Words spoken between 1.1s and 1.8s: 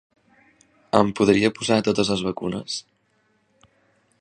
podria posar